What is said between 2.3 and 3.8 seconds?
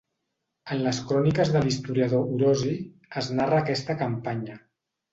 Orosi es narra